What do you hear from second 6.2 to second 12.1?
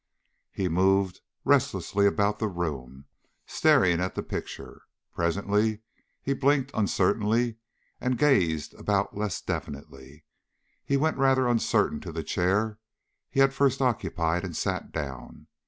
he blinked uncertainly and gazed about less definitely. He went rather uncertainly